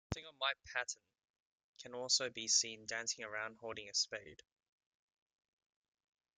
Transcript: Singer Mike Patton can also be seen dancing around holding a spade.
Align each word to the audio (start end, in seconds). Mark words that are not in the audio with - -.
Singer 0.15 0.31
Mike 0.39 0.57
Patton 0.65 1.03
can 1.79 1.93
also 1.93 2.31
be 2.31 2.47
seen 2.47 2.87
dancing 2.87 3.23
around 3.23 3.57
holding 3.59 3.87
a 3.87 3.93
spade. 3.93 4.41